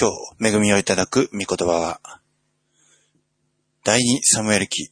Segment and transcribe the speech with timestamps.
[0.00, 0.08] 今
[0.38, 2.00] 日恵みをいただく御言葉は、
[3.84, 4.90] 第二サムエル記、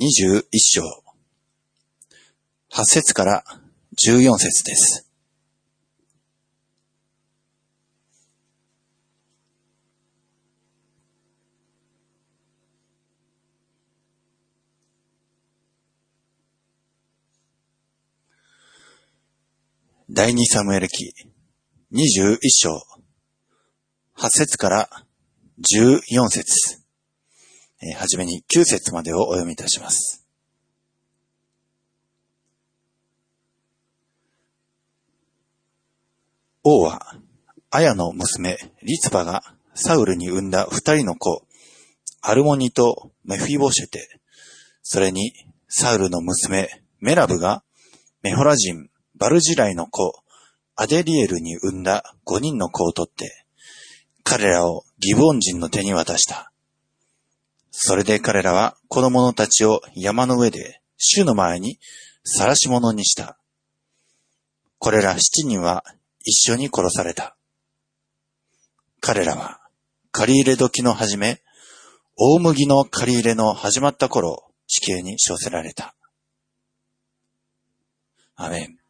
[0.00, 0.82] 21章、
[2.72, 3.44] 8節から
[4.02, 5.03] 14節です。
[20.16, 21.12] 第二サムエル記
[21.92, 22.70] 21章
[24.16, 24.88] 8節から
[25.58, 26.78] 14節
[27.82, 30.24] えーはじめに9節までをお読みいたします。
[36.62, 37.16] 王は、
[37.72, 39.42] アヤの娘、リツパが
[39.74, 41.44] サウルに産んだ二人の子、
[42.22, 44.20] アルモニとメフィボシェテ、
[44.80, 45.32] それに
[45.66, 46.68] サウルの娘、
[47.00, 47.64] メラブが
[48.22, 50.22] メホラ人、バルジライの子、
[50.76, 53.44] アデリエルに産んだ五人の子を取って、
[54.24, 56.50] 彼らをギボン人の手に渡した。
[57.70, 61.78] それで彼らは子供のたちを山の上で主の前に
[62.24, 63.38] 晒し者にした。
[64.78, 65.84] これら七人は
[66.24, 67.36] 一緒に殺された。
[69.00, 69.60] 彼らは
[70.12, 71.42] 借り入れ時の始め、
[72.16, 75.94] 大麦の借り入れの始まった頃、地形に処せられた。
[78.36, 78.83] アメン。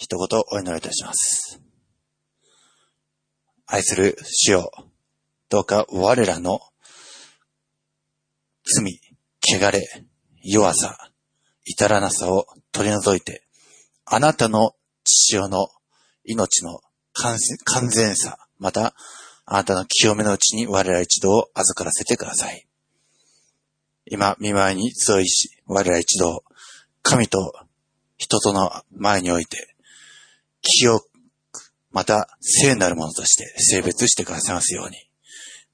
[0.00, 1.60] 一言お祈りいたします。
[3.66, 4.72] 愛する主よ、
[5.50, 6.60] どうか我らの
[8.64, 8.98] 罪、
[9.46, 9.86] 汚れ、
[10.42, 11.10] 弱さ、
[11.66, 13.42] 至らなさを取り除いて、
[14.06, 14.72] あなたの
[15.04, 15.68] 父親の
[16.24, 16.80] 命の
[17.12, 17.36] 完
[17.90, 18.94] 全さ、また、
[19.44, 22.66] あなたの清めのうちに我ら一同を預からせてください。
[24.06, 26.42] 今、見舞いに強いし、我ら一同、
[27.02, 27.52] 神と
[28.16, 29.69] 人との前において、
[30.62, 31.04] 清く、
[31.90, 34.96] また聖なるものとして性別してくださいますように。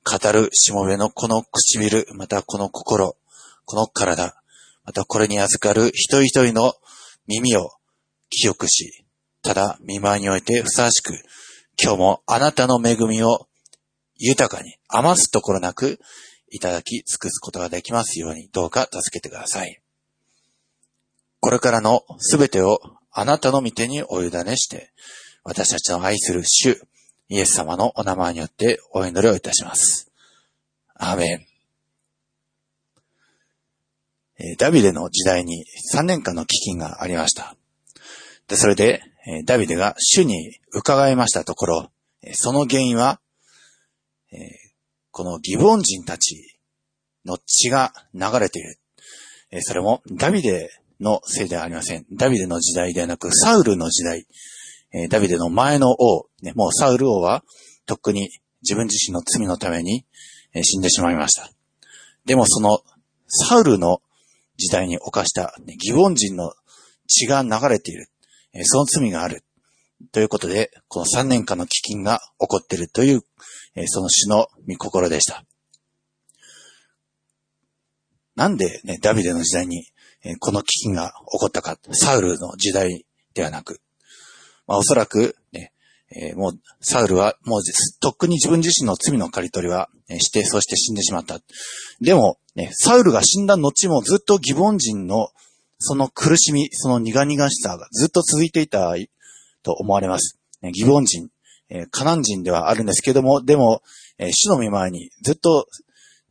[0.05, 3.17] 語るしもべのこの唇、またこの心、
[3.65, 4.37] この体、
[4.85, 6.75] またこれに預かる一人一人の
[7.27, 7.71] 耳を
[8.31, 9.05] 清くし、
[9.43, 11.13] ただ見舞いにおいてふさわしく、
[11.83, 13.49] 今日もあなたの恵みを
[14.17, 15.99] 豊かに余すところなく
[16.51, 19.83] いただき尽くすことができますように、どうか助けてください。
[21.41, 22.81] これからのすべてを
[23.19, 24.93] あなたの御手にお委ねして、
[25.43, 26.79] 私たちの愛する主、
[27.31, 30.13] イエス様のお名前によってお祈りをいたします。
[30.95, 31.47] アーメ
[34.39, 34.57] ン。
[34.59, 37.57] ダビデの時代に3年間の飢饉がありました。
[38.49, 39.01] で、それで、
[39.47, 41.91] ダビデが主に伺いましたところ、
[42.35, 43.19] その原因は、
[45.11, 46.59] このギボン人たち
[47.25, 48.79] の血が流れている。
[49.63, 50.71] それもダビデ
[51.01, 52.07] のせいではありません。
[52.13, 54.27] ダビデの時代ではなく、サウルの時代、
[54.93, 57.45] えーダビデの前の王、ね、もうサウル王は、
[57.87, 58.31] とっくに
[58.63, 60.05] 自分自身の罪のために、
[60.55, 61.51] えー死んでしまいました。
[62.25, 62.81] でもその、
[63.29, 64.01] サウルの
[64.57, 66.53] 時代に犯した、ね、ギボン人の
[67.07, 68.09] 血が流れている。
[68.55, 69.45] えーその罪がある。
[70.13, 71.69] ということで、この3年間の飢
[71.99, 73.23] 饉が起こっているという、
[73.75, 75.45] えーその主の御心でした。
[78.35, 79.87] なんでね、ダビデの時代に、
[80.41, 83.81] この飢饉が起こったか、サウルの時代ではなく、
[84.67, 85.73] まあおそらく、ね、
[86.37, 87.63] もう、サウルは、もう、
[88.01, 89.89] とっくに自分自身の罪の刈り取りは、
[90.19, 91.41] して、そして死んでしまった。
[92.01, 95.31] でも、ね、サウルが死んだ後もずっとギボン人の、
[95.79, 98.95] その苦しみ、その苦々しさがずっと続いていた
[99.63, 100.39] と思われます。
[100.63, 101.29] ねギボン人、
[101.91, 103.83] カナン人ではあるんですけども、でも、
[104.19, 105.67] えー主の御前にずっと、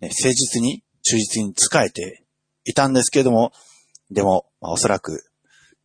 [0.02, 2.24] 誠実に、忠実に仕えて
[2.64, 3.52] いたんですけども、
[4.12, 5.24] でも、まあ、おそらく、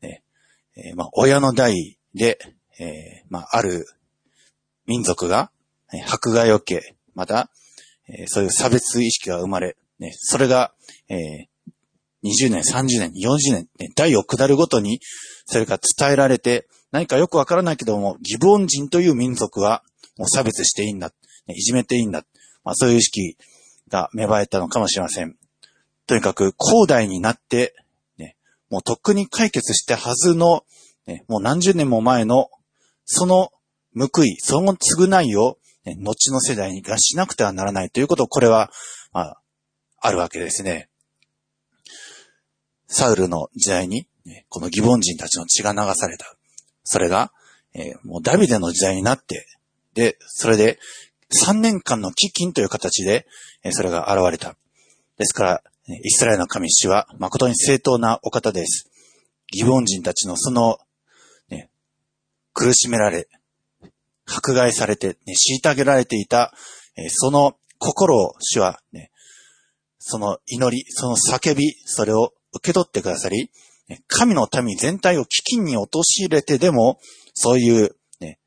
[0.02, 0.22] ね、
[0.76, 2.38] えーまあ、親の代で、
[2.78, 3.86] えーまあ、ある
[4.86, 5.50] 民族が、
[5.92, 7.50] え迫害を受け、また、
[8.08, 10.72] えーそういう差別意識が生まれ、ね、それが、
[11.08, 11.50] えー
[12.22, 15.00] 20年、30年、40年、ね、代を下るごとに、
[15.46, 19.82] それが伝えられて、何かよくわからないけども、ギボン人という民族は、
[20.18, 21.12] もう差別していいんだ、
[21.46, 22.24] ねいじめていいんだ、
[22.62, 23.38] まあ、そういう意識
[23.88, 25.36] が芽生えたのかもしれません。
[26.06, 27.74] とにかく、後代になって、
[28.70, 30.64] もうとっくに解決したはずの、
[31.06, 32.48] ね、もう何十年も前の、
[33.04, 33.50] その
[33.96, 38.70] 報い、その償いを、ね、後の世代にがしなくてはならないということ、これは、
[39.12, 39.40] まあ、
[40.00, 40.88] あるわけですね。
[42.86, 44.06] サウルの時代に、
[44.48, 46.36] このギボン人たちの血が流された。
[46.84, 47.32] それが、
[47.74, 49.46] えーもうダビデの時代になって、
[49.94, 50.78] で、それで、
[51.46, 53.26] 3年間の飢饉という形で、
[53.62, 54.56] えーそれが現れた。
[55.18, 55.62] ですから、
[55.96, 58.90] イスラエルの神主は誠に正当なお方です。
[59.52, 60.78] ギボン人たちのその
[61.48, 61.70] ね
[62.52, 63.28] 苦しめられ、
[64.26, 66.52] 迫害されて、ね、虐げられていた、
[66.96, 69.10] え、その心を主はね、
[69.98, 73.50] その祈り、その叫び、それを受け取ってくださり、
[74.06, 76.98] 神の民全体を飢饉に陥れてでも、
[77.34, 78.38] そういう、ね、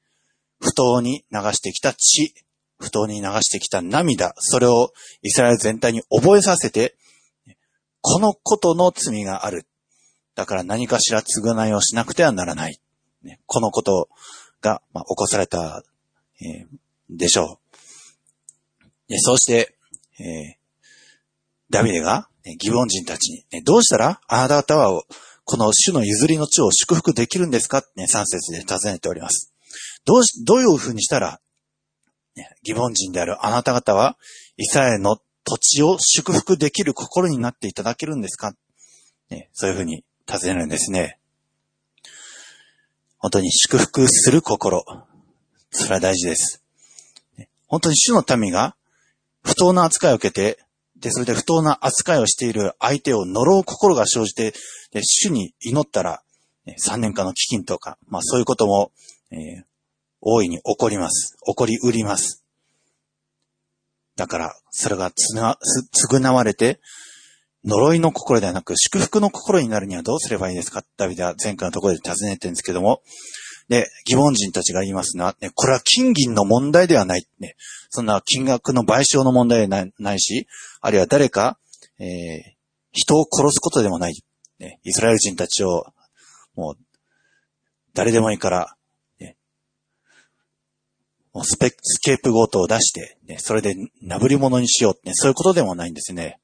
[0.62, 2.34] 不当に流してきた血、
[2.80, 6.96] 不当に流してきた涙、それをイスラエル全体に覚えさせて、
[8.06, 9.66] このことの罪がある。
[10.36, 12.80] だから何かしら償いをしなくてはならない。
[13.46, 14.10] このこと
[14.62, 15.84] が、まあ、起こされた、
[16.42, 17.80] えー、でしょう。
[19.08, 19.76] でそうして、
[20.20, 20.56] えー、
[21.70, 25.04] ダビデが、ね、ギボン人たちに、ね、どうしたらあなた方は
[25.46, 27.84] この主の譲りの地を祝福できるんですか？
[27.96, 29.54] ね、3節で尋ねております。
[30.04, 31.40] どうし、どういうふうにしたら、
[32.36, 34.18] ね、疑問人であるあなた方は、
[34.58, 38.54] イスラエの土地を祝福できる心になっていただけるんですか、
[39.30, 41.20] ね、そういうふうに尋ねるんですね。
[43.18, 44.84] 本当に祝福する心。
[45.72, 46.62] それは大事です。
[47.68, 48.76] 本当に主の民が
[49.44, 50.60] 不当な扱いを受けて、
[50.98, 54.54] で、それで不当な扱いをしている相手を呪う心が生じて、
[54.92, 56.22] で、主に祈ったら、
[56.68, 58.92] 3年間の飢饉とか、まあそういうことも、
[59.32, 59.64] えー、
[60.22, 61.36] 大いに起こります。
[61.46, 62.43] 起こりうります。
[64.16, 65.58] だから、それがつな、
[66.12, 66.80] 償われて、
[67.66, 70.84] 呪いの心ではなく祝福の心になるにはどうすればいいですか？
[70.98, 73.02] ダビデは前回のところで尋ねてるんですけども、
[73.70, 77.26] で、疑問人たちが言いますのは、ね、これは金銀の問題ではない。
[77.40, 77.56] ね、
[77.90, 80.46] そんな金額の賠償の問題ではないし、
[80.82, 81.58] あるいは誰か、
[82.00, 82.42] えー、
[82.92, 84.14] 人を殺すことでもない。
[84.60, 85.86] ね、イスラエル人たちを、
[86.56, 86.78] もう、
[87.94, 88.76] 誰でもいいから、
[91.42, 96.40] スペスケープゴートを出して、ね、それでなぶり物にしようって、ね、そういうことでもないんですね。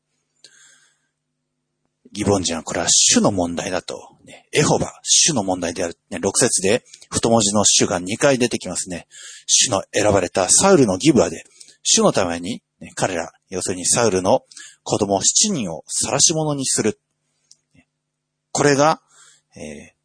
[2.11, 9.07] 疑問人はこれは主の問題だと、ね、エホバ、主の問題である、ね、6節で太文字の主が2回出てきますね。
[9.45, 11.43] 主の選ばれたサウルのギブアで、
[11.83, 14.43] 主のために、ね、彼ら、要するにサウルの
[14.83, 16.99] 子供7人を晒し者にする。
[18.51, 19.01] これが、
[19.55, 19.99] えー、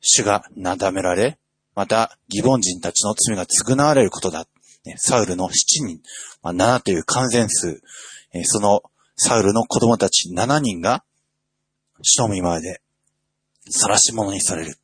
[0.00, 1.38] 主がなだめられ、
[1.74, 4.46] また、ギボン人たちの罪が償われることだ。
[4.96, 5.50] サウルの7
[5.84, 6.00] 人、
[6.42, 7.82] まあ、7という完全数、
[8.44, 8.82] その
[9.16, 11.04] サウルの子供たち7人が、
[12.02, 12.82] 主の見前で、
[13.70, 14.78] 晒し者にされる。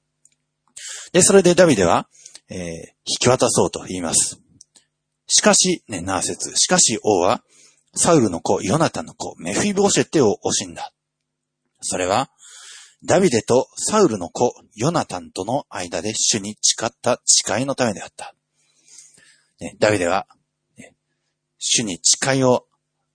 [1.12, 2.08] で、それでダビデは、
[2.48, 2.58] えー、
[3.04, 4.40] 引き渡そうと言います。
[5.26, 6.52] しかし、ね、ナー節。
[6.56, 7.42] しかし王は、
[7.94, 10.92] サウルの子、ヨナタの子、メフィボシェテを惜しんだ。
[11.80, 12.30] それは、
[13.04, 18.34] ダビデとサウルの子、ヨナタンとの間で主に誓った誓いのためであった。
[19.60, 20.26] ね、ダビデは、
[20.78, 20.94] ね、
[21.58, 22.66] 主に誓いを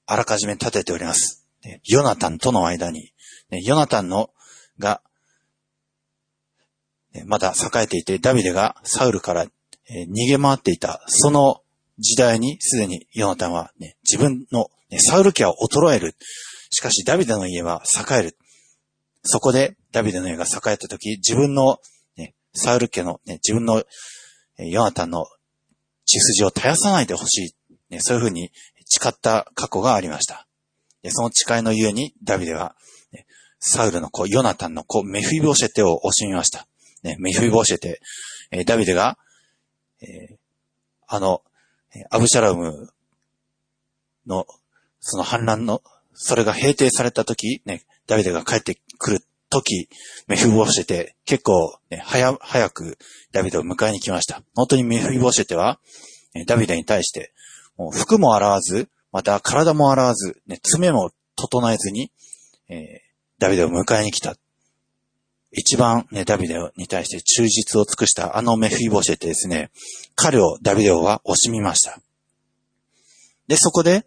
[0.06, 1.48] あらかじめ立てております。
[1.64, 3.12] ね、ヨナタンとの間に、
[3.50, 4.32] ね、ヨナタンの
[4.80, 5.02] が、
[7.26, 9.46] まだ栄えていて、ダビデがサウルから
[9.88, 11.62] え逃げ回っていた、その
[12.00, 16.16] 時代にすでにヨナタンは、ね、自分の、ね、サウル家は衰える。
[16.72, 18.38] しかしダビデの家は栄える。
[19.26, 21.80] そこでダビデの家が栄えた時、自分の、
[22.16, 23.84] ね、サウル家の、ね、自分の、
[24.58, 25.26] ヨナタンの
[26.06, 27.56] 血筋を絶やさないでほしい。
[27.90, 28.52] ね、そういうふうに
[28.86, 30.48] 誓った過去がありました。
[31.10, 32.76] その誓いのゆえに、ダビデは、
[33.12, 33.26] ね、
[33.60, 36.68] サウルの子、ヨナタンの子、メフィボシェテを惜しみました。
[37.04, 38.02] ね、メフィボシェテ、
[38.52, 39.18] えー、ダビデが、
[40.02, 40.38] えー、
[41.08, 41.42] あの、
[42.10, 42.90] アブシャラム
[44.28, 44.46] の、
[45.00, 45.82] その反乱の、
[46.14, 49.20] それが平定された時、ね、ダビデが帰ってくる
[49.50, 49.90] 時、
[50.28, 52.98] メフィボシェテ、結構、ね、早、早く
[53.32, 54.42] ダビデを迎えに来ました。
[54.56, 55.80] 本当にメフィボシェテは、
[56.48, 57.32] ダビデに対して、
[57.78, 62.12] もう服も洗わず、また体も洗わず、ね、爪も整えずに、
[62.68, 62.80] えー、
[63.40, 64.36] ダビデを迎えに来た。
[65.52, 69.72] 一番ね、ダビデに対して忠実を尽くしたあのメフィボシェってですね、
[70.16, 72.02] 彼をダビデは惜しみました。
[73.48, 74.06] で、そこで、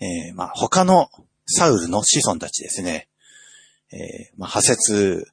[0.00, 1.08] えー、まあ、他の
[1.46, 3.08] サウルの子孫たちですね、
[3.92, 3.98] えー、
[4.36, 5.26] まあ、派説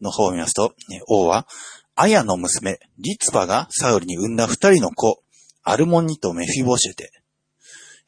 [0.00, 0.74] の方を見ますと、
[1.08, 1.46] 王は、
[1.94, 5.22] アヤの娘、リツバがサウルに産んだ二人の子、
[5.62, 7.10] アルモニとメフィボシェテ。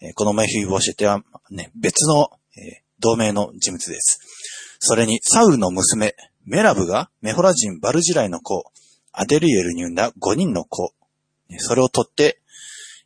[0.01, 4.21] えー、このメフィボシェテは、ね、別の、えー、同盟の人物です。
[4.79, 6.15] それに、サウルの娘、
[6.45, 8.65] メラブがメホラ人バルジライの子、
[9.13, 10.93] アデリエルに産んだ5人の子、
[11.59, 12.41] それを取って、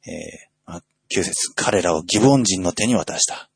[0.06, 0.80] えー、
[1.14, 3.50] 9節彼らをギボン人の手に渡した。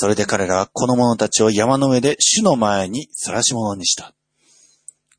[0.00, 4.14] それで彼らはこの者たちを山の上で主の前に晒し者にした。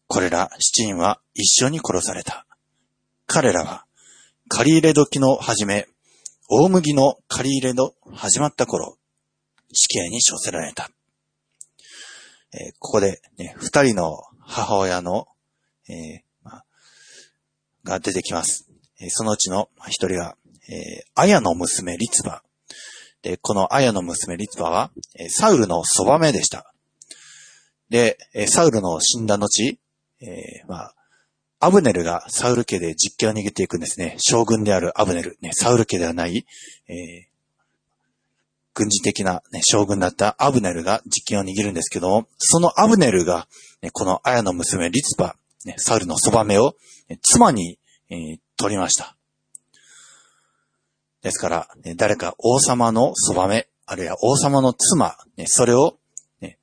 [0.07, 2.45] これら七人は一緒に殺された。
[3.27, 3.83] 彼らは、
[4.47, 5.89] 借り入れ時の始め、
[6.47, 8.97] 大麦の借り入れの始まった頃、
[9.73, 10.89] 死刑に処せられた。
[12.53, 15.27] えー、ここで、ね、二人の母親の、
[15.89, 16.63] えーま、
[17.83, 18.69] が出てきます。
[19.01, 20.37] えそのうちの一人が、
[20.69, 22.43] えー、アヤの娘リツバ。
[23.21, 24.91] で、このアヤの娘リツバは、
[25.29, 26.73] サウルのそばめでした。
[27.89, 29.77] で、サウルの死んだ後、
[30.21, 30.95] えー、まあ、
[31.61, 34.15] アブネルがサウル家で実権を握っていくんですね。
[34.19, 36.45] 将軍であるアブネル、ね、サウル家ではない、
[36.87, 37.29] えー、
[38.73, 43.47] 軍事的な、ね、将軍だったアブネルが実権を握るんですけども、そのアブネルが、
[43.81, 45.35] ね、このアヤの娘リツバ、
[45.65, 46.75] ね、サウルのそばめを、
[47.21, 47.77] 妻に、
[48.09, 49.17] えー、取りました。
[51.21, 55.97] ですから、ね、誰か王様のそばめ、あるいは王様の妻、ね、それを、
[56.41, 56.59] ね、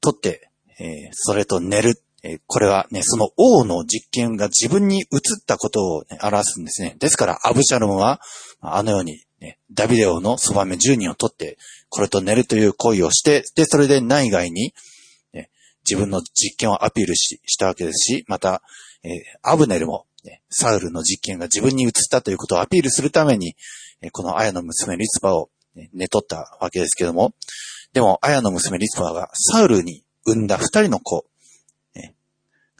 [0.00, 2.02] 取って、えー、それと寝る。
[2.22, 6.96] えー、これはね、その王の実権が自分に移ったことを、ね、表すんですね。
[6.98, 8.20] ですから、アブシャロムは、
[8.60, 11.56] あのように、ね、ダビデオのそばめ10人を取って、
[11.88, 14.74] これと寝るという行為をして、で、それで内外に、
[15.32, 15.50] ね、
[15.88, 18.62] 自分の実験をアピールししたわけですし、また、
[19.02, 23.54] えー、アブネルも、ね、サウルの実験が自分に移ったということをアピールするために、
[24.12, 25.50] このアヤの娘リツパを、
[25.92, 27.32] 寝取ったわけですけども、
[27.92, 31.26] でも、アヤの娘リツパがサウルに産んだ二人の子、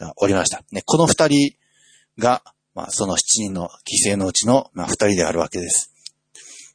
[0.01, 0.65] がおりました。
[0.87, 1.55] この二人
[2.19, 2.43] が、
[2.75, 5.93] まあ、その七人の犠牲のうちの、二人であるわけです。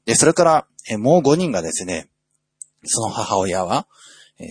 [0.05, 2.07] で、それから、もう五人がですね、
[2.85, 3.87] その母親は、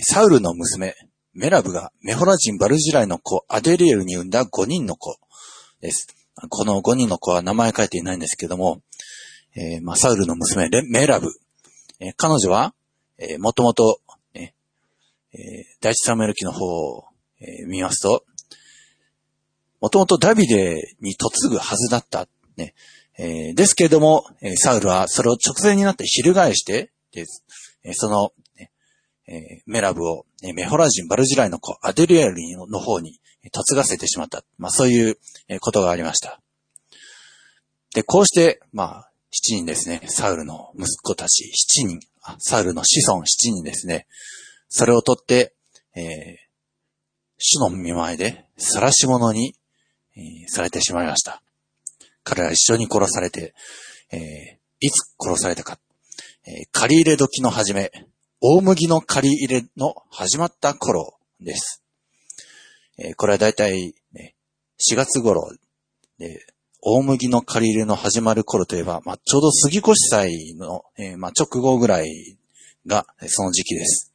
[0.02, 0.96] サウルの娘、
[1.34, 5.16] メラブがメホラ人バルジライの子、アデリエルに産んだ五人の子
[5.80, 6.08] です。
[6.48, 8.82] この五人の子は名前書いていないんですけども、
[9.56, 11.28] えー、まあ、サウルの娘、メラブ。
[12.00, 12.74] えー、彼女は、
[13.18, 14.00] えー、もともと、
[15.36, 17.06] えー、第一サムエル記の方を、
[17.40, 18.24] えー、見ますと、
[19.80, 22.28] もともとダビデに嫁ぐはずだった。
[22.56, 22.74] ね、
[23.18, 27.24] えー、ですけれども、えサウルはそれを直前になって翻して、で
[27.82, 28.70] えその、ね
[29.26, 34.44] えメラブを、ね、メホラ人バルジライの子、アデリアリの方に嫁がせてしまった。
[34.56, 35.18] まあそういう
[35.60, 36.40] ことがありました。
[37.94, 40.00] で、こうして、まあ、七人ですね。
[40.06, 41.98] サウルの息子たち七人、
[42.38, 44.06] サウルの子孫七人ですね。
[44.68, 45.54] それを取って、
[45.96, 46.36] えー、
[47.36, 49.56] 主の見前で晒し者に、
[50.16, 51.42] えー、されてしまいました。
[52.22, 53.54] 彼ら一緒に殺されて、
[54.12, 54.20] えー、
[54.78, 55.80] いつ殺されたか。
[56.46, 57.90] えー、借り入れ時の始め、
[58.40, 61.82] 大麦の借り入れの始まった頃です。
[62.98, 64.36] えー、これはだいたい、ね、
[64.78, 65.50] 4月頃
[66.18, 66.46] で、
[66.86, 72.36] 大麦の借り入れの始まる頃といえば、まあ、ちょうど杉越祭の、えー、まあ、直後ぐらい
[72.86, 74.12] がその時期です。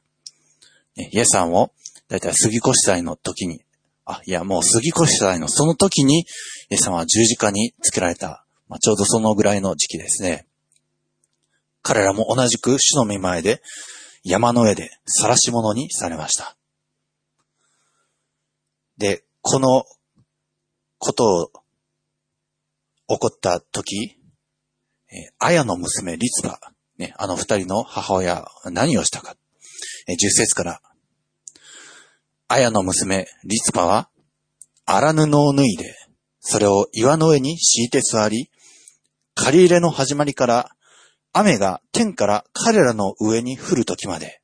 [0.96, 1.74] イエさんも、
[2.10, 3.64] だいたい杉越祭の時に、
[4.06, 6.26] あ、いや、もう杉越祭のその時に、イ
[6.70, 10.46] エス様は十字架につけられた、まあ、ちょうどそのぐらいの時期ですね。
[11.82, 13.64] 彼らも同じく主の見前で、
[14.24, 16.56] 山の上で晒し者にされました。
[19.00, 19.86] で、この
[21.00, 21.52] ことを
[23.10, 24.18] 起こった時、
[25.12, 26.60] えー、アヤの娘リツバ、
[27.00, 29.36] ね、あの二人の母親何をしたか。
[30.08, 30.82] えー、十節から、
[32.48, 34.10] アヤの娘リツバは、
[34.86, 35.96] 荒布を脱いで、
[36.40, 38.52] それを岩の上に敷いて座り、
[39.34, 40.72] 借り入れの始まりから
[41.34, 44.42] 雨が天から彼らの上に降る時まで、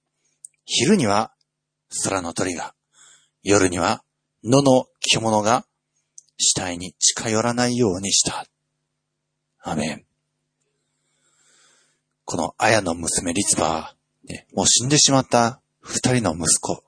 [0.66, 1.34] 昼には
[2.04, 2.74] 空の鳥が、
[3.44, 4.04] 夜には
[4.44, 5.66] 野の獣が
[6.38, 8.46] 死体に近寄らないようにした。
[9.68, 10.06] アメン。
[12.24, 16.84] この綾の娘リツバは、ね、もう死んでしまった二人の息子。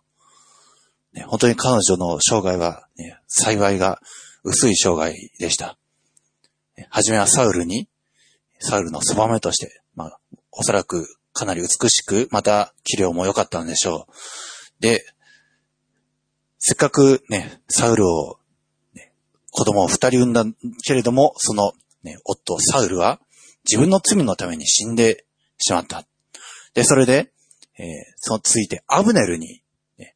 [1.12, 4.00] ね、本当に彼女の生涯は、ね、幸いが
[4.44, 5.76] 薄い生涯でした。
[6.90, 7.90] はじめはサウルに、
[8.60, 10.20] サウルのそばめとして、まあ、
[10.52, 14.14] おそらくかなり美しく、また、器量も良かったんでしょう。
[14.82, 15.04] で、
[16.60, 18.38] せっかくね、サウルを、
[18.94, 19.14] ね、
[19.50, 20.46] 子供を二人産んだ
[20.86, 21.74] けれども、その
[22.08, 23.20] ね、夫、サウルは
[23.66, 25.26] 自分の罪のために死んで
[25.58, 26.06] しまった。
[26.74, 27.32] で、それで、
[27.78, 27.86] えー、
[28.18, 29.62] そのついてアブネルに、
[29.98, 30.16] ね、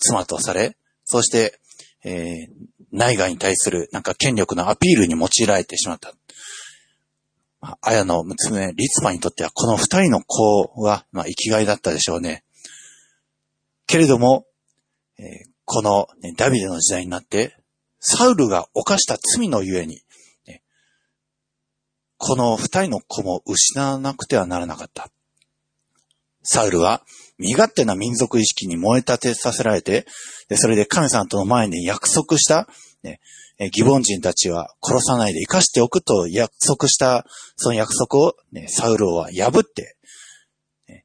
[0.00, 1.58] 妻とされ、そして、
[2.04, 6.14] えー、内外に対するなんか権力のアピールに用いられてしまった。
[7.60, 12.42] まあ、アヤの娘、リツマにとってはこの二人の子は、まあ、生きがいだったでしょうね。
[13.86, 14.46] けれども、
[15.18, 15.26] えー、
[15.64, 17.56] この、ね、ダビデの時代になって、
[18.00, 20.02] サウルが犯した罪のゆえに、
[22.24, 25.10] この二人の子も失わなくてはならなかった。
[26.44, 27.02] サウルは
[27.36, 30.06] 身勝手な民族意識に燃え立てさせられて、
[30.54, 32.68] それで神様との前に約束した、
[33.02, 33.18] ね、
[33.72, 37.26] ギボン人たちは殺さないで生かしておくと約束した、
[37.56, 39.96] その約束を、ね、サウルは破って、
[40.88, 41.04] ね、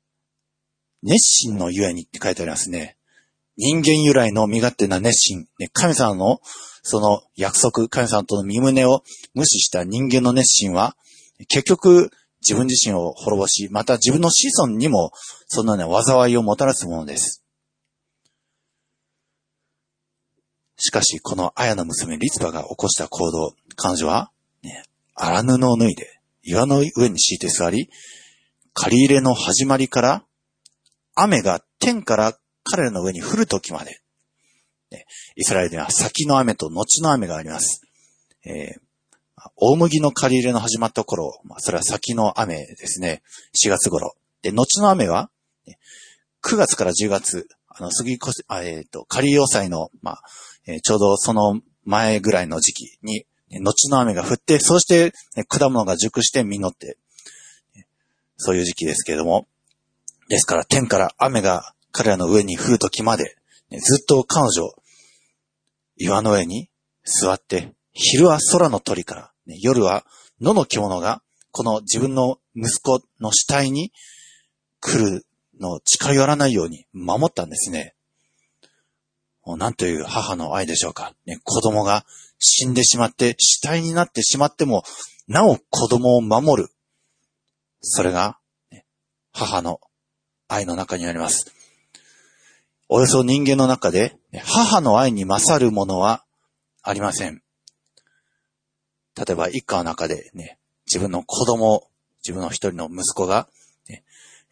[1.02, 2.96] 熱心のゆえにって書いてありますね。
[3.58, 6.42] 人間由来の身勝手な熱心、ね、神様の
[6.84, 9.02] その約束、神様との身胸を
[9.34, 10.96] 無視した人間の熱心は、
[11.48, 15.12] 結局自分自身を滅ぼし、また自分の子孫にも
[15.48, 17.44] そんなね、災いをもたらすものです。
[20.78, 24.32] しかし、この綾の娘リツバが起こした行動、彼女は、
[24.64, 24.84] ね、
[25.16, 27.90] 荒布を脱いで、岩の上に敷いて座り、
[28.74, 30.24] 借り入れの始まりから、
[31.16, 34.02] 雨が天から彼らの上に降る時まで、
[35.36, 37.82] イスラエルでは先の雨と後の雨があります。
[38.46, 38.80] えー、
[39.56, 43.22] 大麦の借り入れの始まった頃、まあ、それは先の雨ですね。
[43.64, 44.16] 4月頃。
[44.42, 45.30] で、後の雨は、
[46.44, 50.22] 9月から10月、あの、杉越、えっ、ー、と、仮要塞の、まあ、
[50.66, 53.26] えー、ちょうどその前ぐらいの時期に、
[53.62, 55.14] 後の雨が降って、そして、
[55.48, 56.98] 果物が熟して実って、
[58.38, 59.48] そういう時期ですけれども、
[60.30, 63.38] ですから天から雨が彼らの上に降る時まで、
[63.72, 64.74] ずっと彼女、
[65.96, 66.70] 岩の上に
[67.04, 70.06] 座って、昼は空の鳥から、夜は
[70.40, 73.92] 野の獣が、この自分の息子の死体に
[74.80, 75.26] 来る
[75.60, 77.96] のを近寄らないように守ったんですね。
[79.46, 81.16] なんという母の愛でしょうか。
[81.26, 82.06] ね、子供が
[82.38, 84.84] 死んでしまって死体になってしまっても、
[85.28, 86.70] なお子供を守る。
[87.82, 88.38] それが、
[88.72, 88.86] ね、
[89.32, 89.80] 母の
[90.48, 91.52] 愛の中にあります。
[92.90, 96.24] およそ人間の中で、母の愛に勝るものは
[96.84, 97.42] ありません。
[99.18, 101.90] 例えば一家の中でね、自分の子供、
[102.24, 103.48] 自分の一人の息子が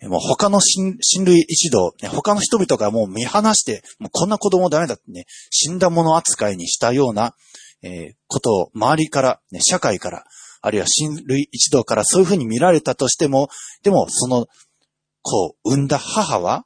[0.03, 7.33] もう他の親類一同、他の人々がもう見放して、もうこんな子供ダメだってね、死んだ者扱いにしたような、
[7.81, 10.25] えー、ことを周りから、ね、社会から、
[10.61, 13.49] あるいは親類一同からそういうふうに見られたとしても、
[13.83, 14.47] でもその
[15.21, 16.65] 子を産んだ母は、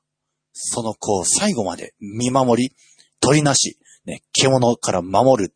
[0.54, 2.76] その子を最後まで見守り、
[3.20, 5.54] 取りなし、ね、獣から守る、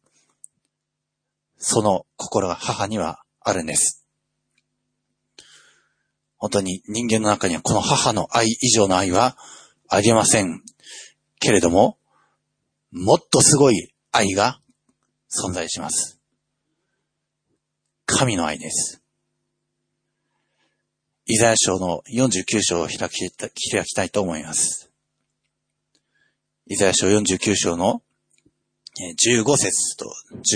[1.65, 4.05] その心が母にはあるんです。
[6.37, 9.37] 本当に人間の中にはこの母の愛以上の愛は
[9.87, 10.61] ありません。
[11.39, 11.97] けれども、
[12.91, 14.59] もっとすごい愛が
[15.31, 16.19] 存在します。
[18.05, 19.01] 神の愛です。
[21.25, 23.29] イザヤ書の49章を開き
[23.71, 24.91] 開きたいと思います。
[26.67, 28.01] イザヤ書49章の
[29.25, 30.13] 15節と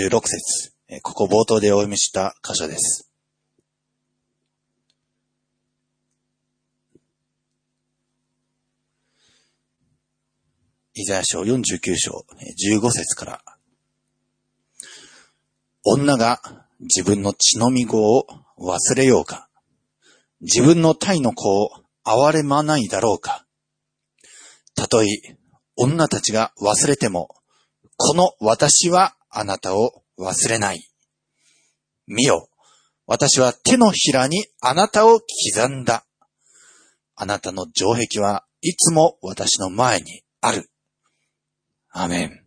[0.10, 3.12] 16節ここ冒頭でお読みした箇所です。
[10.94, 12.26] イザヤ書49章
[12.72, 13.42] 15節から、
[15.84, 16.42] 女が
[16.80, 18.26] 自分の血のみ子を
[18.58, 19.50] 忘れようか、
[20.40, 21.70] 自分の体の子を
[22.06, 23.46] 憐れまないだろうか。
[24.74, 25.08] たとえ
[25.76, 27.36] 女たちが忘れても、
[27.98, 30.90] この私はあなたを忘れない。
[32.08, 32.50] 見よ、
[33.06, 36.06] 私は手のひらにあなたを刻んだ。
[37.16, 40.70] あなたの城壁はいつも私の前にある。
[41.90, 42.44] アメン。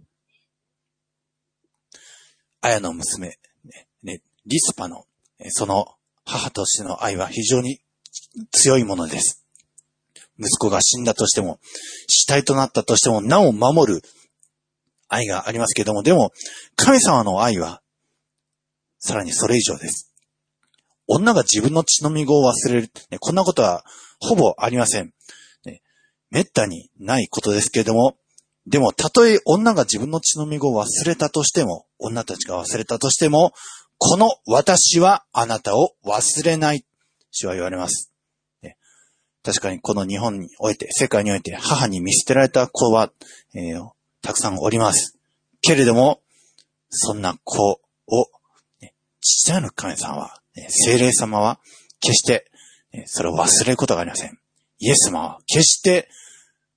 [2.61, 3.29] 綾の娘、
[3.65, 5.07] ね、ね、リスパの、
[5.49, 5.87] その
[6.25, 7.81] 母としての愛は非常に
[8.53, 9.45] 強いものです。
[10.39, 11.59] 息子が死んだとしても、
[12.09, 14.03] 死体となったとしても、なお守る
[15.11, 16.33] 愛がありますけども、でも、
[16.77, 17.83] 神様の愛は、
[18.99, 20.15] さらにそれ以上です。
[21.07, 23.85] 女が自分の血のみ子を忘れる、ね、こんなことは
[24.21, 25.13] ほぼありません。
[25.65, 25.83] ね、
[26.31, 28.17] めったにないことですけれども、
[28.67, 33.53] でも、たとえ女が自分の血のみ子を忘れたとしても、女たちが忘れたとしても、
[33.99, 36.85] この私はあなたを忘れない。
[37.33, 38.13] 主は言われます。
[38.63, 38.77] ね、
[39.43, 43.11] 確かにこの日本において、世界において母に見捨てられた子は、
[43.55, 43.91] えー、
[44.23, 45.19] たくさんおります。
[45.63, 46.21] けれども、
[46.91, 47.79] そんな子を、
[48.81, 51.61] ね、父なる神様は、ね、精霊様は、
[52.01, 52.51] 決して、
[52.93, 54.39] ね、それを忘れることがありません。
[54.79, 56.09] イエス様は、決して、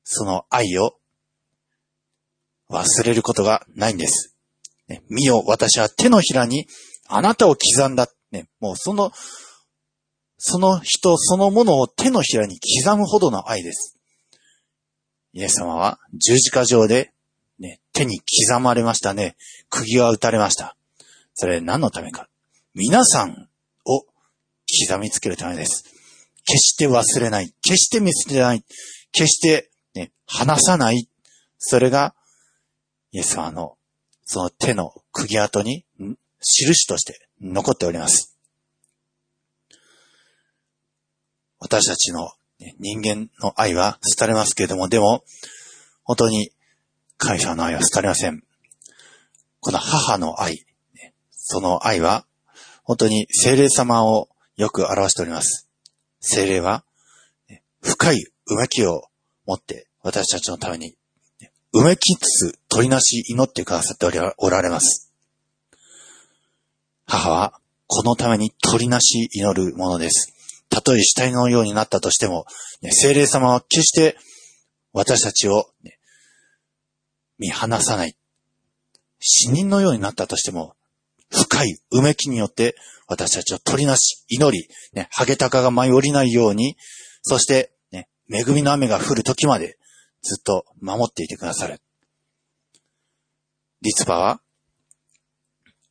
[0.04, 0.98] その愛を
[2.70, 4.36] 忘れることがないんです。
[4.88, 6.68] ね、見よ、私は手のひらに
[7.08, 8.08] あなたを刻んだ。
[8.32, 9.12] ね、もうその、
[10.38, 13.98] その人そのものを手のひらに刻むほどの愛です。
[15.32, 17.13] イエス様は十字架上で、
[17.60, 19.36] ね、手に刻まれましたね。
[19.70, 20.76] 釘は打たれました。
[21.34, 22.28] それ何のためか。
[22.74, 23.50] 皆さん
[23.86, 25.84] を刻みつけるためです。
[26.46, 27.54] 決して忘れない。
[27.62, 28.64] 決して見捨てない。
[29.12, 31.08] 決して、ね、離さない。
[31.58, 32.14] それが
[33.12, 33.78] イエス様の
[34.26, 35.86] その手の釘跡に
[36.42, 38.38] 印として残っております。
[41.60, 42.32] 私たちの
[42.80, 45.24] 人間の愛は廃れますけれども、でも、
[46.04, 46.52] 本当に
[47.24, 48.44] 神様の愛は廃れません。
[49.62, 50.66] この母の愛、
[51.32, 52.26] その愛は、
[52.84, 55.70] 本当に精霊様をよく表しております。
[56.20, 56.84] 精霊は、
[57.82, 59.04] 深いうめきを
[59.46, 60.98] 持って私たちのために、
[61.72, 64.06] うめきつつ取りなし祈ってくださって
[64.38, 65.10] おられます。
[67.06, 70.34] 母は、このために取りなし祈るものです。
[70.70, 72.46] たとえ死体のようになったとしても、
[72.92, 74.18] 精霊様は決して
[74.92, 76.00] 私たちを、ね、
[77.40, 78.16] 見放さない。
[79.20, 80.76] 死人のようになったとしても、
[81.32, 82.76] 深いうめきによって
[83.08, 86.76] 私たちを取りなし、祈り、ね、ハゲタカが舞い降りないように、
[87.22, 89.78] そして、ね、恵みの雨が降る時まで
[90.22, 91.82] ずっと守っていてくださる。
[93.82, 94.42] リツパは、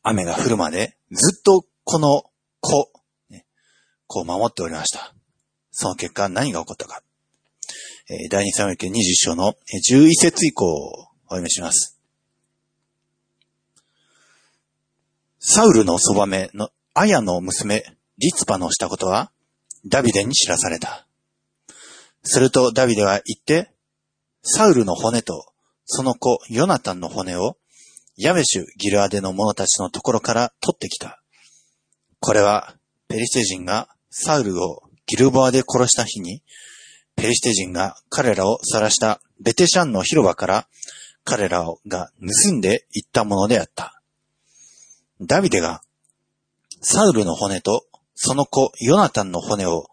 [0.03, 2.25] 雨が降るまでずっとこの
[2.61, 2.91] 子、
[3.31, 3.47] ね、
[4.07, 5.15] 子を守っておりました。
[5.71, 7.03] その結果何が起こったか。
[8.11, 11.99] えー、第二サムエル20章の11節以降お読みします。
[15.38, 17.85] サウルのそばめのアヤの娘、
[18.18, 19.33] リツパのしたことは、
[19.87, 21.07] ダビデに知らされた。
[22.23, 23.73] するとダビデは言って、
[24.42, 25.47] サウルの骨と、
[25.87, 27.57] その子、ヨナタンの骨を、
[28.16, 31.23] ヤベシュ・ギルアデの者たちのところから取ってきた。
[32.21, 32.77] これは、
[33.09, 36.42] ペリシテ人がサウルをギルボアで殺した日に、
[37.16, 40.68] ペリシテ人が彼らを晒したベテシャンの広場から
[41.25, 42.11] 彼らが
[42.45, 44.01] 盗んで行ったものであった。
[45.21, 45.83] ダビデが
[46.81, 49.87] サウルの骨とその子ヨナタンの骨を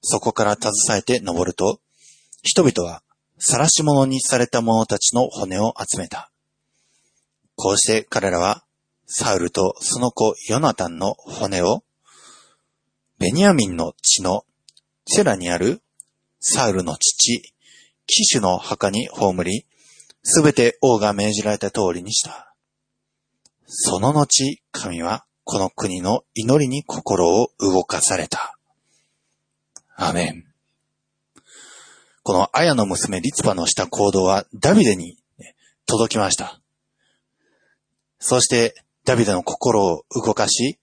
[0.00, 1.80] そこから携えて登ると、
[2.42, 3.02] 人々は
[3.38, 6.30] 晒し物にされた者たちの骨を集めた。
[7.56, 8.64] こうして彼らは
[9.06, 11.82] サウルとその子ヨナタンの骨を
[13.18, 14.44] ベニヤミンの地の
[15.06, 15.80] セラにある
[16.38, 17.42] サウルの父、
[18.06, 19.66] 騎手の墓に葬り、
[20.28, 22.52] すべて王が命じられた通りにした。
[23.66, 28.58] その後、神はこの国の祈りに心を動かされた。
[29.94, 30.44] アメン。
[32.24, 35.16] このアヤの娘リツパのした行動はダビデに
[35.86, 36.60] 届きました。
[38.18, 40.80] そしてダビデの心を動かし、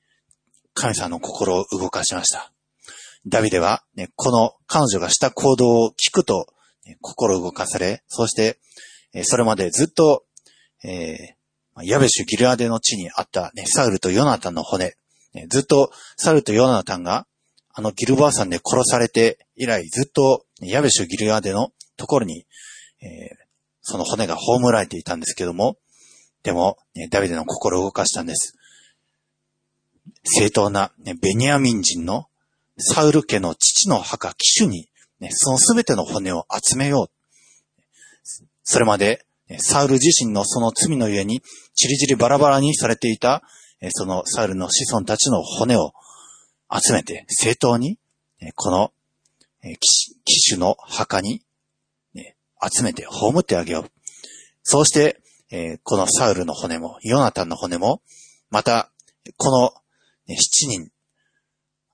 [0.74, 2.54] 神様の心を動かしました。
[3.28, 6.48] ダビデは、ね、この彼女がした行動を聞くと、
[6.86, 8.58] ね、心動かされ、そして、
[9.24, 10.24] それまでずっと、
[10.84, 14.96] えー、ヤベシュ・ギルアデの地にあった、ね、サウルとヨナタンの骨、
[15.34, 17.28] ね、ずっとサウルとヨナタンが、
[17.76, 22.46] あのギルバー山で殺されて以来、ずっと、ヤベシュ・ギルアデのところに、
[23.02, 23.38] えー、
[23.82, 25.78] その骨が葬られていたんですけども、
[26.44, 28.56] でも、ね、ダビデの心を動かしたんです。
[30.24, 32.28] 正当な、ね、ベニヤミン人の
[32.78, 37.13] サウル家の父の墓、騎手に、ね、そのすべての骨を集めよう。
[38.64, 39.26] それまで、
[39.60, 41.42] サウル自身のその罪のゆえに、
[41.76, 43.44] ちりじりバラバラにされていた、
[43.92, 45.94] そのサウルの子孫たちの骨を
[46.72, 48.00] 集めて、正当に、
[48.56, 48.94] この
[49.62, 51.42] 騎手の墓に、
[52.66, 53.92] 集めて葬ってあげよう。
[54.64, 55.20] そうして、
[55.84, 58.02] このサウルの骨も、ヨナタンの骨も、
[58.50, 58.90] また、
[59.38, 59.74] この
[60.30, 60.36] 7
[60.68, 60.90] 人、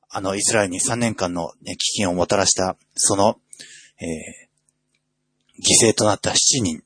[0.09, 3.39] あの、イスラエルに3年間の、危険をもたらした、その、
[3.99, 4.48] え、
[5.59, 6.83] 犠牲となった7人、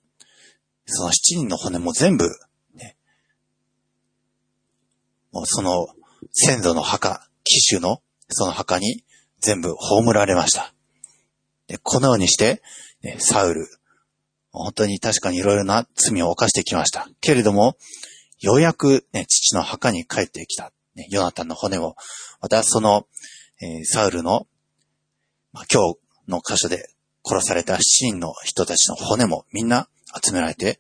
[0.86, 2.30] その7人の骨も全部、
[2.76, 2.98] ね、
[5.32, 5.88] もうその
[6.32, 9.04] 先祖の墓、騎手のその墓に
[9.40, 10.74] 全部葬られました。
[11.68, 12.62] でこのようにして、
[13.02, 13.68] ね、サウル、
[14.52, 17.10] 本当に確かにいろいろな罪を犯してきました。
[17.22, 17.78] けれども、
[18.40, 20.72] ようやく、ね、父の墓に帰ってきた。
[20.96, 21.96] ね、ヨナタンの骨を、
[22.40, 23.08] またその、
[23.62, 24.48] えー、サウルの、
[25.54, 26.93] まあ、今日の箇所で
[27.26, 29.88] 殺された7人の人たちの骨もみんな
[30.24, 30.80] 集められて、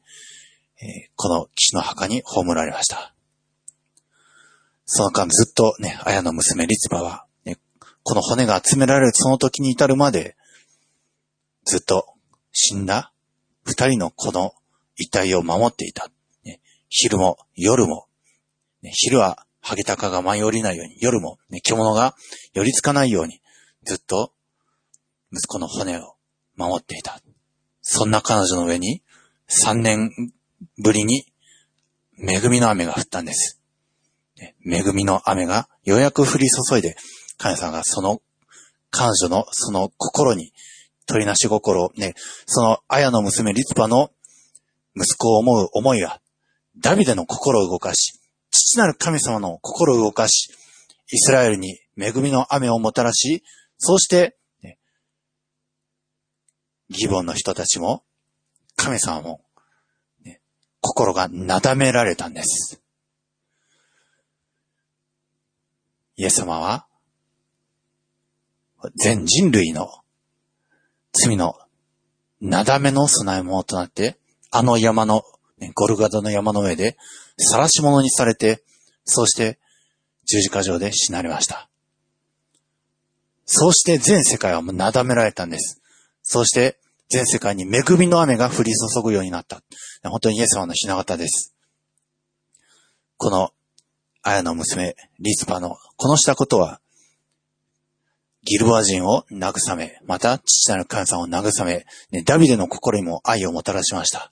[1.15, 3.13] この騎士の墓に葬られました。
[4.85, 7.57] その間ずっとね、綾の娘リツバは、ね、
[8.03, 10.35] この骨が集められるその時に至るまで、
[11.65, 12.07] ずっと
[12.51, 13.13] 死んだ
[13.63, 14.53] 二人の子の
[14.97, 16.11] 遺体を守っていた。
[16.43, 18.07] ね、昼も夜も、
[18.81, 22.15] ね、昼はハゲタカが舞い降りないように、夜も、ね、獣が
[22.53, 23.39] 寄りつかないように、
[23.83, 24.33] ずっと
[25.31, 26.15] 息子の骨を
[26.55, 27.19] 守っていた。
[27.81, 29.01] そんな彼女の上に、
[29.49, 30.11] 3年
[30.81, 31.25] ぶりに
[32.17, 33.59] 恵みの雨が降ったんです。
[34.65, 36.95] 恵みの雨がようやく降り注いで、
[37.37, 38.21] 神様がその
[38.93, 40.53] 彼女のその心に、
[41.05, 42.13] 取りなし心をね、
[42.45, 44.11] その綾の娘リツパの
[44.95, 46.21] 息子を思う思いが、
[46.77, 48.19] ダビデの心を動かし、
[48.51, 50.49] 父なる神様の心を動かし、
[51.11, 53.43] イスラエルに恵みの雨をもたらし、
[53.77, 54.37] そうして、
[56.93, 58.03] ギボンの人たちも、
[58.75, 59.41] 神様も、
[60.23, 60.41] ね、
[60.79, 62.81] 心がなだめられたんです。
[66.15, 66.87] イエス様は、
[68.95, 69.89] 全人類の
[71.13, 71.55] 罪の
[72.41, 74.17] なだめの備え物となって、
[74.51, 75.23] あの山の、
[75.75, 76.97] ゴルガドの山の上で、
[77.37, 78.63] 晒し者にされて、
[79.05, 79.59] そして
[80.25, 81.69] 十字架上で死なれました。
[83.45, 85.81] そうして全世界はなだめられたんです。
[86.21, 86.77] そして
[87.13, 89.61] 全世界に恵みの雨が降り注ぐようになった。
[90.03, 91.53] 本当にイエス様のひな形です。
[93.17, 93.51] この、
[94.23, 96.81] 綾の娘、リスパの、このしたことは、
[98.45, 104.31] ギルボア人を慰め、また父なる神様を慰め、ね、ダビデの心にも愛をもたらしました。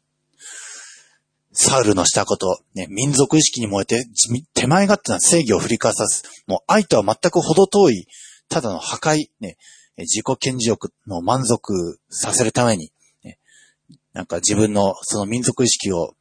[1.53, 4.05] サウルのしたこと、ね、民族意識に燃えて、
[4.55, 8.07] 手前勝手な正義を振り返さず、もう愛とは全く程遠い、
[8.49, 9.57] ただの破壊、ね、
[10.01, 12.91] 自己顕示欲の満足させるために、
[13.23, 13.39] ね、
[14.13, 16.13] なんか自分のその民族意識を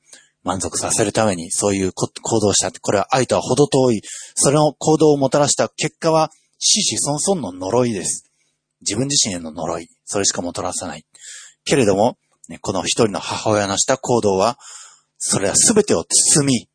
[0.42, 2.72] 満足させるためにそういう行動をした。
[2.80, 4.02] これは愛とは程遠い。
[4.34, 8.30] それの行動をもたらした結果は、死死孫孫の呪いです。
[8.80, 9.88] 自分自身への呪い。
[10.04, 11.04] それしかもたらさない。
[11.64, 12.16] けれども、
[12.48, 14.58] ね、この一人の母親のした行動は、
[15.18, 16.68] それは全てを包み、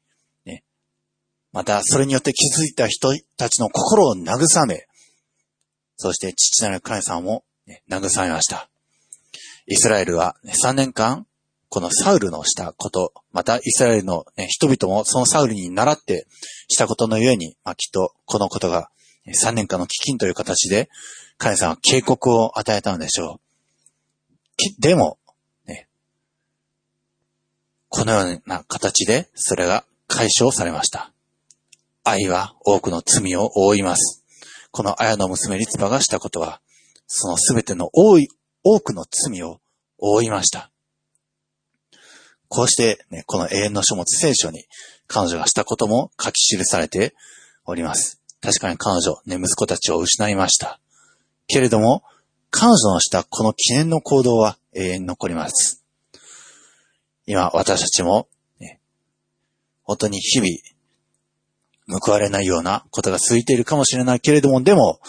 [0.45, 0.63] ね、
[1.51, 4.85] またそれによって気づいた人たちの心を慰め、
[5.97, 8.69] そして父なる神様も、ね、慰めました。
[9.67, 11.25] イスラエルは、3年間、
[11.69, 16.27] このサウルのしたこと、またイスラエルの、ね、人々もそのサウルに倣って
[16.67, 18.89] したことのゆえに、まあ、きっとこのことが
[19.27, 20.89] 3年間の飢饉という形で、
[21.37, 24.81] 神様は警告を与えたのでしょう。
[24.81, 25.17] でも、
[25.65, 25.87] ね、
[27.89, 31.11] このような形でそれが解消されました。
[32.03, 34.24] 愛は多くの罪を覆います。
[34.75, 36.59] この綾の娘リツパがしたことは、
[37.07, 38.27] そのすべての多い、
[38.61, 39.61] 多くの罪を
[39.97, 40.69] 覆いました。
[42.49, 44.65] こうして、ね、この永遠の書物聖書に
[45.07, 47.15] 彼女がしたことも書き記されて
[47.63, 48.21] おります。
[48.41, 50.81] 確かに彼女、ね、息子たちを失いました。
[51.47, 52.03] けれども、
[52.49, 55.85] 彼女のしたこの記念の行動は永遠に残ります。
[57.25, 58.27] 今、私たちも、
[58.59, 58.81] ね、
[59.83, 60.49] 本当に日々、
[61.87, 64.99] 報われないようなことが続いているかもしれないけれども、でも、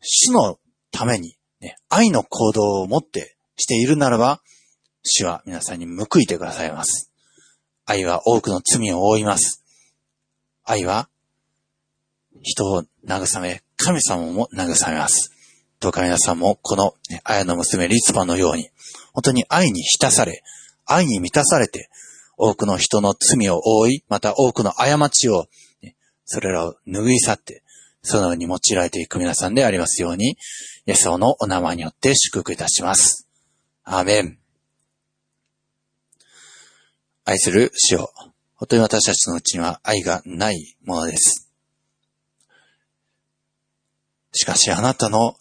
[0.00, 0.58] 主の
[0.90, 4.40] ために、ね、愛の行動を持ってしているならば、
[5.02, 7.10] 主は皆さんに報いてくださいます。
[7.86, 9.62] 愛は多くの罪を覆います。
[10.64, 11.08] 愛は
[12.42, 15.30] 人を慰め、神様も慰めます。
[15.80, 18.70] どうか皆さんもこの、ね、愛の娘リツパのように、
[19.12, 20.42] 本当に愛に浸され、
[20.86, 21.90] 愛に満たされて、
[22.36, 25.46] 多くの人の罪を覆い、また多くの過ちを
[26.24, 27.62] それらを拭い去って、
[28.02, 30.36] そのように用いられていく皆さんでありますように、イ
[30.86, 33.28] エス様のお名前によって祝福いたします。
[33.84, 34.38] アーメン。
[37.24, 38.10] 愛する主よ。
[38.54, 41.50] 本当に私たちのうちには愛がないものです。
[44.32, 45.36] しかしあなたの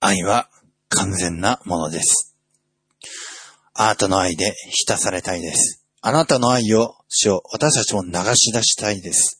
[0.00, 0.48] 愛は
[0.88, 2.36] 完全なものです。
[3.74, 5.84] あなたの愛で浸されたいです。
[6.00, 9.37] あなたの愛を、主を私たちも流し出したいです。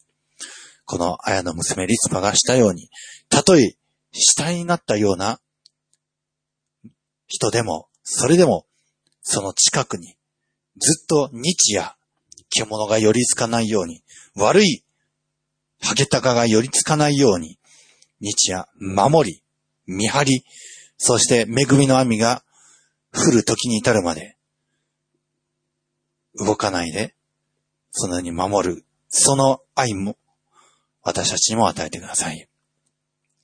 [0.88, 2.88] この綾の娘リツパがしたように、
[3.28, 3.76] たとえ
[4.12, 5.38] 死体になったような
[7.26, 8.64] 人でも、それでも、
[9.20, 10.16] その近くに、
[10.78, 11.94] ずっと日夜、
[12.48, 14.02] 獣が寄りつかないように、
[14.34, 14.82] 悪い、
[15.82, 17.58] ハゲタカが寄りつかないように、
[18.20, 19.42] 日夜、守り、
[19.86, 20.44] 見張り、
[20.96, 22.42] そして恵みの網が
[23.12, 24.38] 降る時に至るまで、
[26.34, 27.14] 動かないで、
[27.90, 30.16] そのように守る、その愛も、
[31.08, 32.48] 私たちにも与えてください。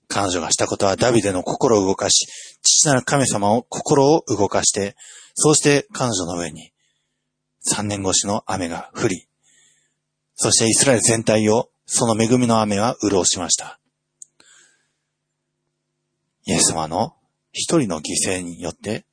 [0.07, 2.27] 彼女がしたことはダビデの心を動かし、
[2.63, 4.97] 父なる神様を心を動かして、
[5.35, 6.73] そうして彼女の上に
[7.61, 9.27] 三年越しの雨が降り、
[10.35, 13.81] そしてイスラエル全体をその恵みの雨は潤しました。
[16.45, 17.15] イエス様の
[17.53, 19.07] 一人の犠牲によって、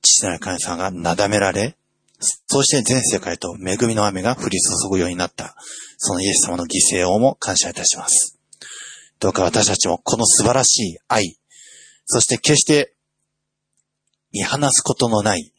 [0.00, 1.76] 父なる神様がなだめられ、
[2.20, 5.54] そして全世界と恵みの雨が降り注ぐようになった。
[5.98, 8.38] そのイエス様の犠牲をも感謝いたします。
[9.20, 11.38] どうか私たちもこの素晴らしい愛、
[12.06, 12.94] そして決して
[14.32, 15.52] 見放すことのない、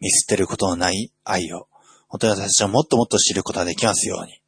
[0.00, 1.68] 見捨てることのない愛を、
[2.08, 4.40] 本当に私たちはもっともっと知ることができますように。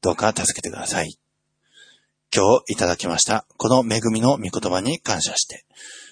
[0.00, 1.18] どうか助けてください。
[2.34, 5.64] 今日いただきました、この恵みの御言葉に感謝して、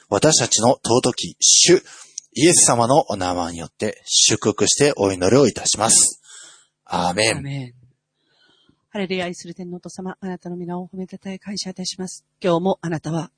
[0.09, 1.83] 私たちの尊き主、
[2.37, 6.21] イエス様のお名前によって祝福してお祈りをいたします。
[6.85, 7.37] アーメン。
[7.37, 7.73] アーメン
[8.91, 12.27] ハレルヤ愛する天皇と様、あなたの皆を褒めたたえ感謝いたします。
[12.43, 13.31] 今日もあなたは、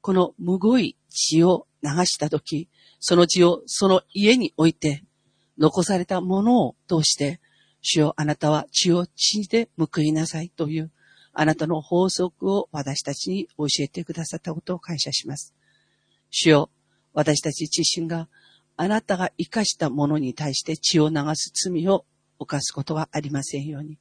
[0.00, 5.04] このむごい血を流したとき、その血をその家に置いて、
[5.58, 7.40] 残されたものを通して、
[7.82, 10.90] 主よあなたは血を血で報いなさいという、
[11.34, 15.54] あなたの法則を私たちに教えてくださったことを感謝します。
[16.30, 16.70] 主よ、
[17.12, 18.28] 私たち自身が
[18.76, 22.06] あなたが生かしたものに対して血を流す罪を
[22.38, 23.98] 犯すことはありませんように。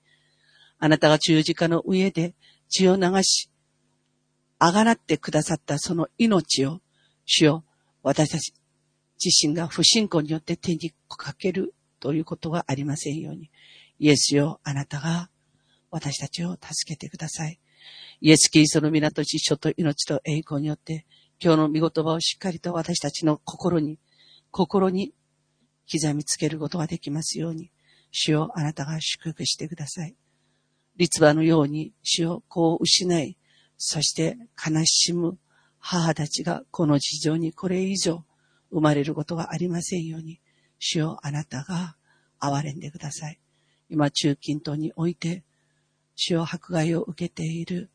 [0.80, 2.34] あなたが十字架の上で
[2.70, 3.50] 血を流し、
[4.58, 6.80] あがらってくださったその命を、
[7.26, 7.64] 主よ、
[8.04, 8.54] 私たち
[9.24, 13.52] 自身が不信仰によって手にかけるということはありませんように。
[14.00, 15.30] イエスよ、あなたが
[15.92, 17.60] 私たちを助けてください。
[18.22, 21.06] イエス・キリストの港地書と命と栄光によって、
[21.42, 23.98] 今日の御言葉をしっかりと私たちの心に、
[24.52, 25.14] 心に
[25.90, 27.72] 刻みつけることができますように、
[28.12, 30.18] 主よあなたが祝福してください。
[30.98, 33.38] 立場のように主をこう失い、
[33.78, 35.38] そして悲しむ
[35.78, 38.26] 母たちがこの事情にこれ以上
[38.70, 40.42] 生まれることがありませんように、
[40.78, 41.96] 主よあなたが
[42.42, 43.40] 憐れんでください。
[43.90, 45.46] 今、中近東において、
[46.16, 47.90] 主を迫害を受けている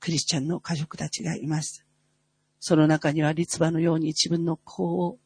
[0.00, 1.87] クリスチャンの家族たちがいます。
[2.60, 5.18] その中には立場のように自分の子を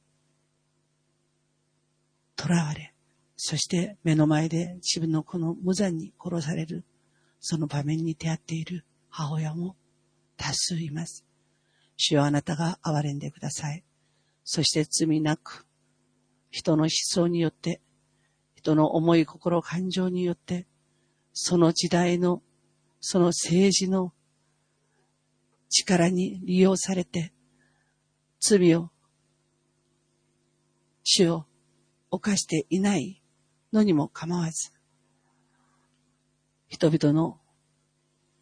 [2.38, 2.94] 囚われ、
[3.36, 6.84] そして目の前で自分の子の無残に殺される、
[7.40, 9.76] その場面に出会っている母親も
[10.36, 11.24] 多数います。
[11.96, 13.84] 主よあなたが憐れんでください。
[14.44, 15.66] そして罪なく、
[16.50, 17.80] 人の思想によって、
[18.54, 20.66] 人の思い心感情によって、
[21.32, 22.42] その時代の、
[23.00, 24.12] その政治の
[25.72, 27.32] 力に利用されて、
[28.40, 28.90] 罪を、
[31.02, 31.46] 主を
[32.10, 33.22] 犯していない
[33.72, 34.70] のにも構わず、
[36.68, 37.40] 人々の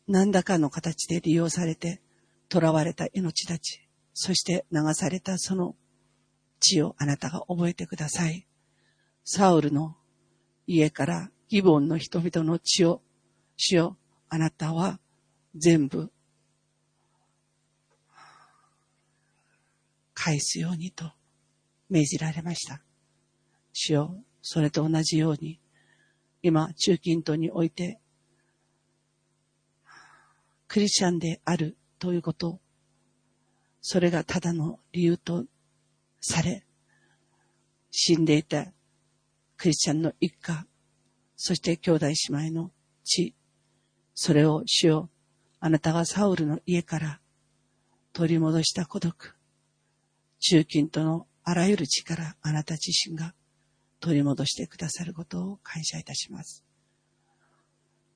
[0.07, 2.03] 何らかの形で利用されて、
[2.53, 3.81] 囚われた命たち、
[4.13, 5.77] そして流されたその
[6.59, 8.47] 血をあなたが覚えてください。
[9.25, 9.97] サウルの
[10.67, 13.03] 家からギボンの人々の血を、
[13.57, 13.97] 血を
[14.29, 14.99] あなたは
[15.55, 16.11] 全部
[20.23, 21.13] 返すようにと
[21.89, 22.83] 命じられました。
[23.73, 25.59] 主よ、それと同じように、
[26.43, 27.99] 今、中近東において、
[30.69, 32.61] クリスチャンであるということ、
[33.81, 35.47] それがただの理由と
[36.21, 36.67] され、
[37.91, 38.75] 死んでいた
[39.57, 40.67] クリスチャンの一家、
[41.35, 42.15] そして兄弟姉
[42.51, 42.73] 妹の
[43.05, 43.35] 血、
[44.15, 45.11] それを主よ、
[45.61, 47.21] あなたがサウルの家から
[48.13, 49.40] 取り戻した孤独、
[50.41, 53.35] 中近とのあらゆる力、あなた自身が
[54.01, 56.65] 取り戻してくださることを感謝いたします。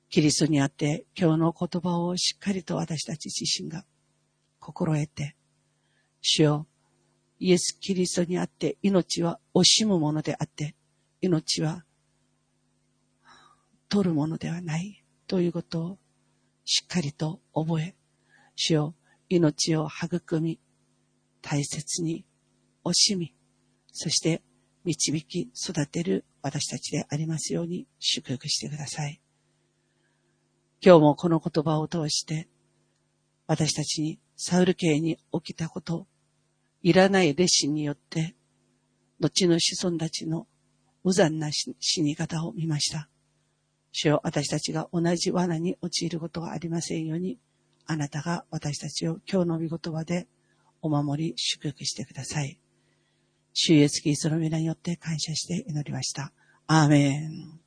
[0.09, 3.85] キリストにあって今日の言葉をしっかりと私たち自身が
[4.59, 5.35] 心得て、
[6.21, 6.67] 主よ、
[7.39, 10.75] イエス・キリストにあって命は惜しむものであって、
[11.21, 11.83] 命は
[13.87, 15.97] 取るものではないということを
[16.65, 17.95] しっかりと覚え、
[18.55, 18.95] 主よ、
[19.29, 20.59] 命を育み、
[21.47, 22.25] 大切に
[22.83, 23.35] 惜しみ、
[23.91, 24.41] そして
[24.83, 29.21] 導き育てる私たちでありますように祝福してください。
[30.81, 32.47] 今日もこの言葉を通して、
[33.45, 36.07] 私たちにサウル家に起きたこと、
[36.81, 38.35] いらない列心によって、
[39.19, 40.47] 後の子孫たちの
[41.03, 43.07] 無残な死に方を見ました。
[43.91, 47.37] 主よ私たちが同じ罠に陥ることがありませんように、
[47.85, 50.27] あなたが私たちを今日の御言葉で
[50.85, 52.59] お守り、祝福してください。
[53.53, 56.31] 主イエスキリストの皆によって感謝して祈りました。
[56.67, 57.64] アーメン。